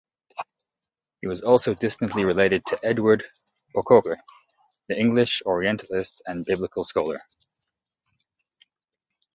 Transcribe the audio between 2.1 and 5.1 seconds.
related to Edward Pococke, the